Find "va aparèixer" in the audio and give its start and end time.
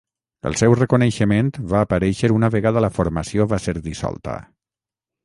1.73-2.31